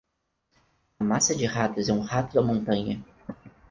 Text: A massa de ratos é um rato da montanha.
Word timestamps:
A 0.99 1.03
massa 1.03 1.35
de 1.35 1.45
ratos 1.47 1.87
é 1.87 1.93
um 1.93 2.01
rato 2.01 2.33
da 2.33 2.41
montanha. 2.41 3.03